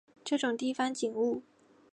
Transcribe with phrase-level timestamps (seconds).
[0.23, 1.43] 这种地方景物